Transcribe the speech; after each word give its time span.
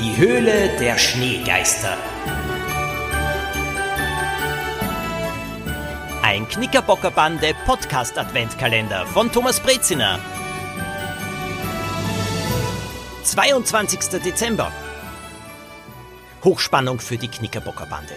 Die 0.00 0.16
Höhle 0.16 0.76
der 0.80 0.98
Schneegeister. 0.98 1.96
Ein 6.20 6.48
Knickerbockerbande 6.48 7.54
Podcast 7.64 8.18
Adventkalender 8.18 9.06
von 9.06 9.30
Thomas 9.30 9.60
Breziner. 9.60 10.18
22. 13.22 14.20
Dezember. 14.20 14.72
Hochspannung 16.42 16.98
für 16.98 17.16
die 17.16 17.28
Knickerbockerbande. 17.28 18.14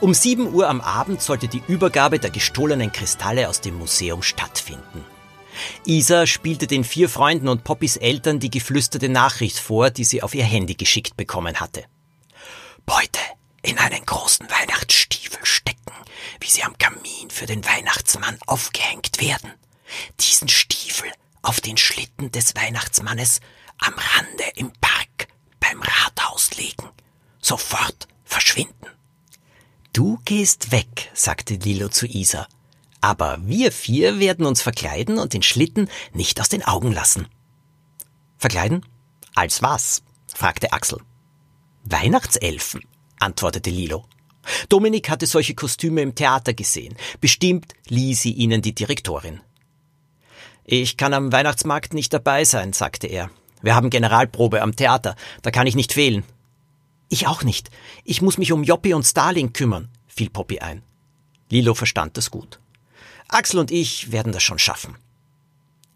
Um 0.00 0.12
7 0.12 0.52
Uhr 0.52 0.68
am 0.68 0.82
Abend 0.82 1.22
sollte 1.22 1.48
die 1.48 1.62
Übergabe 1.68 2.18
der 2.18 2.30
gestohlenen 2.30 2.92
Kristalle 2.92 3.48
aus 3.48 3.62
dem 3.62 3.78
Museum 3.78 4.22
stattfinden. 4.22 5.06
Isa 5.84 6.26
spielte 6.26 6.66
den 6.66 6.84
vier 6.84 7.08
Freunden 7.08 7.48
und 7.48 7.64
Poppys 7.64 7.96
Eltern 7.96 8.40
die 8.40 8.50
geflüsterte 8.50 9.08
Nachricht 9.08 9.58
vor, 9.58 9.90
die 9.90 10.04
sie 10.04 10.22
auf 10.22 10.34
ihr 10.34 10.44
Handy 10.44 10.74
geschickt 10.74 11.16
bekommen 11.16 11.60
hatte. 11.60 11.84
Beute 12.86 13.20
in 13.62 13.78
einen 13.78 14.04
großen 14.04 14.48
Weihnachtsstiefel 14.48 15.44
stecken, 15.44 15.92
wie 16.40 16.48
sie 16.48 16.62
am 16.62 16.76
Kamin 16.78 17.30
für 17.30 17.46
den 17.46 17.64
Weihnachtsmann 17.64 18.38
aufgehängt 18.46 19.20
werden. 19.20 19.52
Diesen 20.20 20.48
Stiefel 20.48 21.10
auf 21.42 21.60
den 21.60 21.76
Schlitten 21.76 22.30
des 22.30 22.54
Weihnachtsmannes 22.54 23.40
am 23.78 23.94
Rande 23.94 24.44
im 24.56 24.72
Park 24.80 25.28
beim 25.60 25.80
Rathaus 25.82 26.56
legen. 26.56 26.88
Sofort 27.40 28.08
verschwinden. 28.24 28.86
Du 29.92 30.20
gehst 30.24 30.70
weg, 30.70 31.10
sagte 31.14 31.54
Lilo 31.54 31.88
zu 31.88 32.06
Isa. 32.06 32.46
Aber 33.08 33.38
wir 33.40 33.72
vier 33.72 34.18
werden 34.20 34.44
uns 34.44 34.60
verkleiden 34.60 35.18
und 35.18 35.32
den 35.32 35.42
Schlitten 35.42 35.88
nicht 36.12 36.42
aus 36.42 36.50
den 36.50 36.62
Augen 36.62 36.92
lassen. 36.92 37.26
Verkleiden? 38.36 38.84
Als 39.34 39.62
was? 39.62 40.02
fragte 40.34 40.74
Axel. 40.74 40.98
Weihnachtselfen, 41.84 42.82
antwortete 43.18 43.70
Lilo. 43.70 44.04
Dominik 44.68 45.08
hatte 45.08 45.24
solche 45.24 45.54
Kostüme 45.54 46.02
im 46.02 46.16
Theater 46.16 46.52
gesehen. 46.52 46.96
Bestimmt 47.18 47.72
lieh 47.86 48.12
sie 48.12 48.32
ihnen 48.32 48.60
die 48.60 48.74
Direktorin. 48.74 49.40
Ich 50.66 50.98
kann 50.98 51.14
am 51.14 51.32
Weihnachtsmarkt 51.32 51.94
nicht 51.94 52.12
dabei 52.12 52.44
sein, 52.44 52.74
sagte 52.74 53.06
er. 53.06 53.30
Wir 53.62 53.74
haben 53.74 53.88
Generalprobe 53.88 54.60
am 54.60 54.76
Theater, 54.76 55.16
da 55.40 55.50
kann 55.50 55.66
ich 55.66 55.76
nicht 55.76 55.94
fehlen. 55.94 56.24
Ich 57.08 57.26
auch 57.26 57.42
nicht. 57.42 57.70
Ich 58.04 58.20
muss 58.20 58.36
mich 58.36 58.52
um 58.52 58.64
Joppi 58.64 58.92
und 58.92 59.04
Starling 59.04 59.54
kümmern, 59.54 59.88
fiel 60.08 60.28
Poppy 60.28 60.58
ein. 60.58 60.82
Lilo 61.48 61.72
verstand 61.72 62.18
das 62.18 62.30
gut. 62.30 62.60
Axel 63.28 63.60
und 63.60 63.70
ich 63.70 64.10
werden 64.10 64.32
das 64.32 64.42
schon 64.42 64.58
schaffen. 64.58 64.96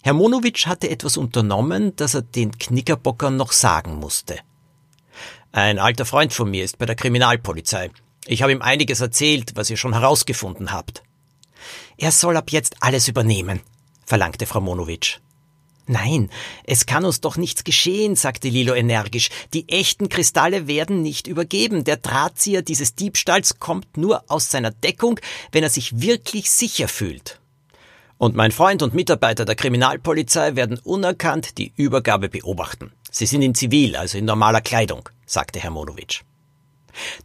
Herr 0.02 0.12
Monowitsch 0.12 0.66
hatte 0.66 0.91
etwas 0.91 1.16
unternommen, 1.16 1.97
das 1.97 2.14
er 2.14 2.22
den 2.22 2.58
Knickerbockern 2.58 3.36
noch 3.36 3.52
sagen 3.52 3.97
musste. 3.97 4.38
Ein 5.53 5.78
alter 5.78 6.05
Freund 6.05 6.33
von 6.33 6.50
mir 6.50 6.64
ist 6.64 6.78
bei 6.78 6.86
der 6.86 6.97
Kriminalpolizei. 6.97 7.91
Ich 8.27 8.42
habe 8.42 8.53
ihm 8.53 8.62
einiges 8.62 9.00
erzählt, 9.00 9.53
was 9.55 9.70
ihr 9.70 9.77
schon 9.77 9.92
herausgefunden 9.92 10.72
habt. 10.72 11.03
Er 11.97 12.12
soll 12.12 12.36
ab 12.36 12.50
jetzt 12.50 12.77
alles 12.80 13.08
übernehmen, 13.08 13.60
verlangte 14.06 14.47
Frau 14.47 14.60
Monowitsch. 14.60 15.19
Nein, 15.93 16.31
es 16.65 16.87
kann 16.87 17.05
uns 17.05 17.21
doch 17.21 17.37
nichts 17.37 17.65
geschehen, 17.65 18.17
sagte 18.17 18.48
Lilo 18.48 18.73
energisch. 18.73 19.29
Die 19.53 19.69
echten 19.69 20.09
Kristalle 20.09 20.67
werden 20.67 21.03
nicht 21.03 21.27
übergeben. 21.27 21.84
Der 21.84 21.99
Drahtzieher 21.99 22.62
dieses 22.62 22.95
Diebstahls 22.95 23.59
kommt 23.59 23.99
nur 23.99 24.25
aus 24.29 24.51
seiner 24.51 24.71
Deckung, 24.71 25.21
wenn 25.53 25.62
er 25.62 25.69
sich 25.69 26.01
wirklich 26.01 26.51
sicher 26.51 26.89
fühlt. 26.89 27.41
Und 28.17 28.34
mein 28.34 28.53
Freund 28.53 28.83
und 28.83 28.95
Mitarbeiter 28.95 29.45
der 29.45 29.55
Kriminalpolizei 29.55 30.57
werden 30.57 30.79
unerkannt 30.79 31.59
die 31.59 31.75
Übergabe 31.77 32.31
beobachten. 32.31 32.93
Sie 33.11 33.27
sind 33.27 33.43
in 33.43 33.55
Zivil, 33.55 33.95
also 33.95 34.17
in 34.17 34.25
normaler 34.25 34.62
Kleidung, 34.62 35.11
sagte 35.27 35.61
Herr 35.61 35.73
Monowitsch. 35.73 36.23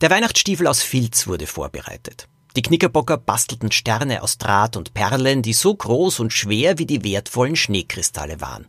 Der 0.01 0.09
Weihnachtsstiefel 0.09 0.67
aus 0.67 0.81
Filz 0.81 1.25
wurde 1.27 1.47
vorbereitet. 1.47 2.27
Die 2.57 2.63
Knickerbocker 2.63 3.17
bastelten 3.17 3.71
Sterne 3.71 4.23
aus 4.23 4.39
Draht 4.39 4.77
und 4.77 4.95
Perlen, 4.95 5.43
die 5.43 5.53
so 5.53 5.75
groß 5.75 6.19
und 6.19 6.33
schwer 6.33 6.79
wie 6.79 6.87
die 6.87 7.03
wertvollen 7.03 7.55
Schneekristalle 7.55 8.41
waren. 8.41 8.65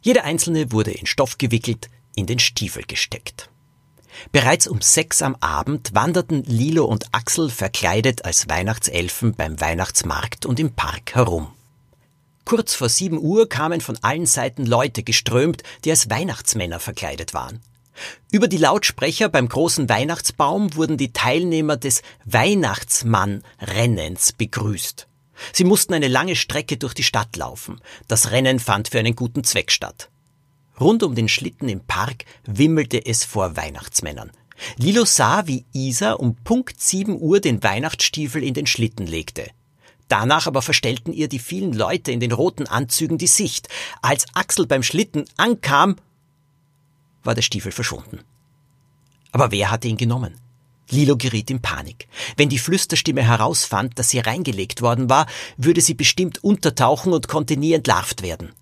Jeder 0.00 0.24
einzelne 0.24 0.72
wurde 0.72 0.90
in 0.90 1.06
Stoff 1.06 1.38
gewickelt, 1.38 1.88
in 2.16 2.26
den 2.26 2.40
Stiefel 2.40 2.82
gesteckt. 2.82 3.48
Bereits 4.32 4.66
um 4.66 4.80
sechs 4.80 5.22
am 5.22 5.36
Abend 5.36 5.94
wanderten 5.94 6.42
Lilo 6.42 6.84
und 6.84 7.14
Axel 7.14 7.48
verkleidet 7.48 8.24
als 8.24 8.48
Weihnachtselfen 8.48 9.34
beim 9.34 9.60
Weihnachtsmarkt 9.60 10.44
und 10.44 10.58
im 10.58 10.72
Park 10.72 11.14
herum. 11.14 11.52
Kurz 12.44 12.74
vor 12.74 12.88
sieben 12.88 13.18
Uhr 13.18 13.48
kamen 13.48 13.80
von 13.80 13.96
allen 14.02 14.26
Seiten 14.26 14.66
Leute 14.66 15.04
geströmt, 15.04 15.62
die 15.84 15.90
als 15.90 16.10
Weihnachtsmänner 16.10 16.80
verkleidet 16.80 17.34
waren. 17.34 17.60
Über 18.30 18.48
die 18.48 18.58
Lautsprecher 18.58 19.28
beim 19.28 19.48
großen 19.48 19.88
Weihnachtsbaum 19.88 20.74
wurden 20.76 20.96
die 20.96 21.12
Teilnehmer 21.12 21.76
des 21.76 22.02
Weihnachtsmann-Rennens 22.24 24.32
begrüßt. 24.32 25.06
Sie 25.52 25.64
mussten 25.64 25.94
eine 25.94 26.08
lange 26.08 26.36
Strecke 26.36 26.76
durch 26.76 26.94
die 26.94 27.02
Stadt 27.02 27.36
laufen. 27.36 27.80
Das 28.08 28.30
Rennen 28.30 28.58
fand 28.58 28.88
für 28.88 28.98
einen 28.98 29.16
guten 29.16 29.44
Zweck 29.44 29.70
statt. 29.70 30.08
Rund 30.80 31.02
um 31.02 31.14
den 31.14 31.28
Schlitten 31.28 31.68
im 31.68 31.80
Park 31.80 32.24
wimmelte 32.44 33.04
es 33.04 33.24
vor 33.24 33.56
Weihnachtsmännern. 33.56 34.30
Lilo 34.76 35.04
sah, 35.04 35.46
wie 35.46 35.64
Isa 35.72 36.12
um 36.12 36.36
Punkt 36.36 36.80
sieben 36.80 37.20
Uhr 37.20 37.40
den 37.40 37.62
Weihnachtsstiefel 37.62 38.42
in 38.42 38.54
den 38.54 38.66
Schlitten 38.66 39.06
legte. 39.06 39.50
Danach 40.08 40.46
aber 40.46 40.62
verstellten 40.62 41.12
ihr 41.12 41.28
die 41.28 41.38
vielen 41.38 41.72
Leute 41.72 42.12
in 42.12 42.20
den 42.20 42.32
roten 42.32 42.66
Anzügen 42.66 43.18
die 43.18 43.26
Sicht. 43.26 43.68
Als 44.02 44.26
Axel 44.34 44.66
beim 44.66 44.82
Schlitten 44.82 45.24
ankam, 45.36 45.96
war 47.24 47.34
der 47.34 47.42
Stiefel 47.42 47.72
verschwunden. 47.72 48.20
Aber 49.30 49.50
wer 49.50 49.70
hatte 49.70 49.88
ihn 49.88 49.96
genommen? 49.96 50.38
Lilo 50.90 51.16
geriet 51.16 51.50
in 51.50 51.62
Panik. 51.62 52.06
Wenn 52.36 52.48
die 52.48 52.58
Flüsterstimme 52.58 53.22
herausfand, 53.22 53.98
dass 53.98 54.10
sie 54.10 54.18
reingelegt 54.18 54.82
worden 54.82 55.08
war, 55.08 55.26
würde 55.56 55.80
sie 55.80 55.94
bestimmt 55.94 56.44
untertauchen 56.44 57.12
und 57.12 57.28
konnte 57.28 57.56
nie 57.56 57.72
entlarvt 57.72 58.22
werden. 58.22 58.52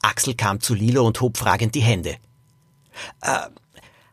Axel 0.00 0.34
kam 0.34 0.60
zu 0.60 0.74
Lilo 0.74 1.04
und 1.04 1.20
hob 1.20 1.36
fragend 1.36 1.74
die 1.74 1.80
Hände. 1.80 2.16
Äh, 3.22 3.48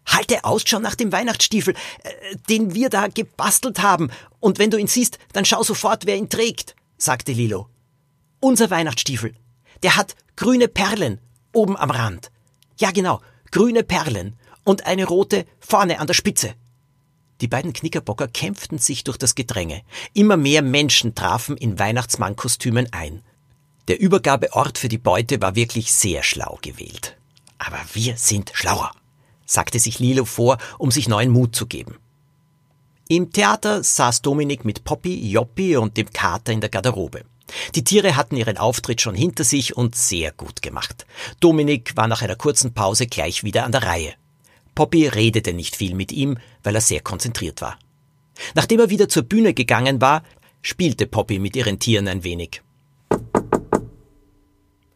halte 0.06 0.44
Ausschau 0.44 0.80
nach 0.80 0.96
dem 0.96 1.12
Weihnachtsstiefel, 1.12 1.76
äh, 2.04 2.36
den 2.50 2.74
wir 2.74 2.90
da 2.90 3.08
gebastelt 3.08 3.82
haben, 3.82 4.10
und 4.40 4.60
wenn 4.60 4.72
du 4.72 4.78
ihn 4.78 4.88
siehst, 4.88 5.20
dann 5.34 5.46
schau 5.46 5.64
sofort, 5.64 6.06
wer 6.06 6.16
ihn 6.16 6.30
trägt, 6.30 6.76
sagte 6.98 7.32
Lilo. 7.32 7.70
Unser 8.40 8.70
Weihnachtsstiefel. 8.70 9.36
Der 9.84 9.96
hat 9.96 10.16
grüne 10.36 10.68
Perlen 10.68 11.20
oben 11.54 11.78
am 11.78 11.92
Rand. 11.92 12.32
Ja, 12.80 12.92
genau, 12.92 13.22
grüne 13.52 13.84
Perlen 13.84 14.36
und 14.64 14.86
eine 14.86 15.06
rote 15.06 15.46
vorne 15.60 16.00
an 16.00 16.08
der 16.08 16.14
Spitze. 16.14 16.54
Die 17.42 17.48
beiden 17.48 17.74
Knickerbocker 17.74 18.28
kämpften 18.28 18.80
sich 18.80 19.04
durch 19.04 19.18
das 19.18 19.36
Gedränge. 19.36 19.84
Immer 20.14 20.38
mehr 20.38 20.62
Menschen 20.62 21.14
trafen 21.14 21.56
in 21.56 21.78
Weihnachtsmannkostümen 21.78 22.92
ein. 22.92 23.22
Der 23.88 24.00
Übergabeort 24.00 24.78
für 24.78 24.90
die 24.90 24.98
Beute 24.98 25.42
war 25.42 25.56
wirklich 25.56 25.94
sehr 25.94 26.24
schlau 26.24 26.58
gewählt. 26.62 27.16
Aber 27.60 27.80
wir 27.94 28.18
sind 28.18 28.52
schlauer, 28.54 28.92
sagte 29.46 29.80
sich 29.80 30.00
Lilo 30.00 30.26
vor, 30.26 30.58
um 30.78 30.92
sich 30.92 31.08
neuen 31.08 31.32
Mut 31.32 31.56
zu 31.56 31.68
geben. 31.68 31.96
Im 33.08 33.32
Theater 33.32 33.84
saß 33.84 34.22
Dominik 34.22 34.66
mit 34.66 34.84
Poppy, 34.84 35.30
Joppi 35.30 35.78
und 35.78 35.96
dem 35.96 36.12
Kater 36.12 36.52
in 36.52 36.60
der 36.60 36.70
Garderobe. 36.70 37.24
Die 37.76 37.84
Tiere 37.84 38.16
hatten 38.16 38.36
ihren 38.36 38.58
Auftritt 38.58 39.02
schon 39.02 39.16
hinter 39.16 39.44
sich 39.44 39.76
und 39.76 39.96
sehr 39.96 40.32
gut 40.32 40.62
gemacht. 40.62 41.06
Dominik 41.40 41.96
war 41.96 42.08
nach 42.08 42.22
einer 42.22 42.36
kurzen 42.36 42.74
Pause 42.74 43.08
gleich 43.08 43.44
wieder 43.44 43.64
an 43.64 43.72
der 43.72 43.84
Reihe. 43.84 44.14
Poppy 44.76 45.08
redete 45.08 45.54
nicht 45.54 45.76
viel 45.76 45.96
mit 45.96 46.12
ihm, 46.12 46.38
weil 46.64 46.76
er 46.76 46.82
sehr 46.82 47.02
konzentriert 47.02 47.62
war. 47.62 47.80
Nachdem 48.54 48.80
er 48.80 48.90
wieder 48.90 49.10
zur 49.10 49.24
Bühne 49.24 49.54
gegangen 49.54 50.02
war, 50.02 50.24
spielte 50.62 51.08
Poppy 51.08 51.40
mit 51.40 51.56
ihren 51.56 51.80
Tieren 51.80 52.08
ein 52.08 52.24
wenig. 52.24 52.62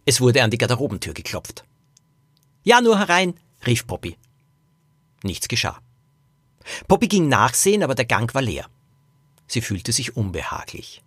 Es 0.05 0.21
wurde 0.21 0.43
an 0.43 0.51
die 0.51 0.57
Garderobentür 0.57 1.13
geklopft. 1.13 1.63
Ja, 2.63 2.81
nur 2.81 2.99
herein, 2.99 3.33
rief 3.65 3.87
Poppy. 3.87 4.17
Nichts 5.23 5.47
geschah. 5.47 5.79
Poppy 6.87 7.07
ging 7.07 7.27
nachsehen, 7.27 7.83
aber 7.83 7.95
der 7.95 8.05
Gang 8.05 8.33
war 8.35 8.41
leer. 8.41 8.67
Sie 9.47 9.61
fühlte 9.61 9.91
sich 9.91 10.15
unbehaglich. 10.15 11.01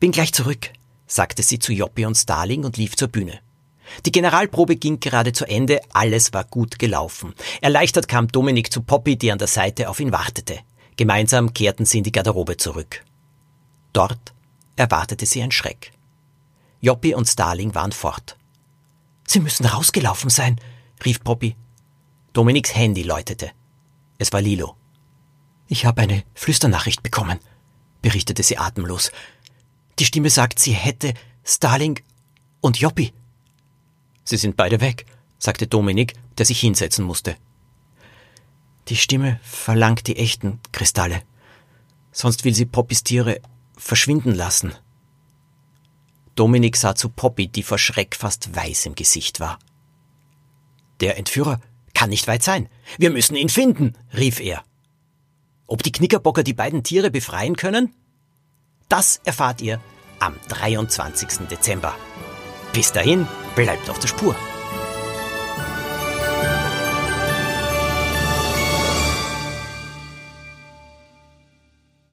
Bin 0.00 0.12
gleich 0.12 0.32
zurück, 0.32 0.70
sagte 1.06 1.42
sie 1.42 1.58
zu 1.58 1.74
Joppi 1.74 2.06
und 2.06 2.14
Starling 2.16 2.64
und 2.64 2.78
lief 2.78 2.96
zur 2.96 3.08
Bühne. 3.08 3.38
Die 4.06 4.12
Generalprobe 4.12 4.76
ging 4.76 4.98
gerade 4.98 5.32
zu 5.32 5.44
Ende, 5.44 5.80
alles 5.92 6.32
war 6.32 6.44
gut 6.44 6.78
gelaufen. 6.78 7.34
Erleichtert 7.60 8.08
kam 8.08 8.28
Dominik 8.28 8.72
zu 8.72 8.80
Poppy, 8.80 9.16
die 9.18 9.30
an 9.30 9.38
der 9.38 9.46
Seite 9.46 9.90
auf 9.90 10.00
ihn 10.00 10.10
wartete. 10.10 10.60
Gemeinsam 10.96 11.52
kehrten 11.52 11.84
sie 11.84 11.98
in 11.98 12.04
die 12.04 12.12
Garderobe 12.12 12.56
zurück. 12.56 13.04
Dort 13.92 14.32
erwartete 14.76 15.26
sie 15.26 15.42
ein 15.42 15.52
Schreck. 15.52 15.92
Joppi 16.80 17.14
und 17.14 17.28
Starling 17.28 17.74
waren 17.74 17.92
fort. 17.92 18.38
Sie 19.26 19.40
müssen 19.40 19.66
rausgelaufen 19.66 20.30
sein, 20.30 20.58
rief 21.04 21.22
Poppy. 21.22 21.56
Dominiks 22.32 22.74
Handy 22.74 23.02
läutete. 23.02 23.50
Es 24.16 24.32
war 24.32 24.40
Lilo. 24.40 24.76
Ich 25.68 25.84
habe 25.84 26.00
eine 26.00 26.22
Flüsternachricht 26.34 27.02
bekommen, 27.02 27.38
berichtete 28.00 28.42
sie 28.42 28.56
atemlos. 28.56 29.12
Die 30.00 30.06
Stimme 30.06 30.30
sagt, 30.30 30.58
sie 30.58 30.72
hätte 30.72 31.12
Starling 31.44 32.00
und 32.62 32.80
Joppi. 32.80 33.12
Sie 34.24 34.38
sind 34.38 34.56
beide 34.56 34.80
weg, 34.80 35.04
sagte 35.38 35.66
Dominik, 35.66 36.14
der 36.38 36.46
sich 36.46 36.58
hinsetzen 36.58 37.04
musste. 37.04 37.36
Die 38.88 38.96
Stimme 38.96 39.38
verlangt 39.42 40.06
die 40.06 40.16
echten 40.16 40.58
Kristalle. 40.72 41.22
Sonst 42.12 42.44
will 42.44 42.54
sie 42.54 42.64
Poppys 42.64 43.04
Tiere 43.04 43.40
verschwinden 43.76 44.34
lassen. 44.34 44.72
Dominik 46.34 46.76
sah 46.76 46.94
zu 46.94 47.10
Poppy, 47.10 47.48
die 47.48 47.62
vor 47.62 47.78
Schreck 47.78 48.16
fast 48.16 48.56
weiß 48.56 48.86
im 48.86 48.94
Gesicht 48.94 49.38
war. 49.38 49.58
Der 51.00 51.18
Entführer 51.18 51.60
kann 51.92 52.08
nicht 52.08 52.26
weit 52.26 52.42
sein. 52.42 52.70
Wir 52.96 53.10
müssen 53.10 53.36
ihn 53.36 53.50
finden, 53.50 53.92
rief 54.16 54.40
er. 54.40 54.64
Ob 55.66 55.82
die 55.82 55.92
Knickerbocker 55.92 56.42
die 56.42 56.54
beiden 56.54 56.84
Tiere 56.84 57.10
befreien 57.10 57.56
können? 57.56 57.94
Das 58.90 59.20
erfahrt 59.24 59.62
ihr 59.62 59.78
am 60.18 60.34
23. 60.48 61.46
Dezember. 61.48 61.94
Bis 62.72 62.92
dahin, 62.92 63.26
bleibt 63.54 63.88
auf 63.88 64.00
der 64.00 64.08
Spur. 64.08 64.34